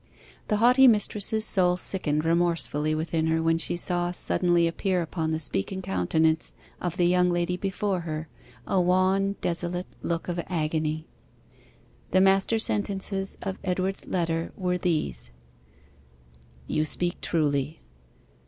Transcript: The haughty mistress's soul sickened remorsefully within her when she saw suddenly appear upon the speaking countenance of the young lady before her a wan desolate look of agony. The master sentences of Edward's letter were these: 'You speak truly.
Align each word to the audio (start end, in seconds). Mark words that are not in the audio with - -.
The 0.47 0.57
haughty 0.57 0.87
mistress's 0.87 1.45
soul 1.45 1.77
sickened 1.77 2.25
remorsefully 2.25 2.95
within 2.95 3.27
her 3.27 3.39
when 3.39 3.59
she 3.59 3.77
saw 3.77 4.09
suddenly 4.09 4.67
appear 4.67 5.03
upon 5.03 5.29
the 5.29 5.39
speaking 5.39 5.83
countenance 5.83 6.51
of 6.81 6.97
the 6.97 7.05
young 7.05 7.29
lady 7.29 7.55
before 7.55 7.99
her 7.99 8.27
a 8.65 8.81
wan 8.81 9.35
desolate 9.41 9.85
look 10.01 10.27
of 10.27 10.39
agony. 10.47 11.05
The 12.09 12.21
master 12.21 12.57
sentences 12.57 13.37
of 13.43 13.59
Edward's 13.63 14.07
letter 14.07 14.51
were 14.57 14.79
these: 14.79 15.29
'You 16.65 16.83
speak 16.83 17.21
truly. 17.21 17.79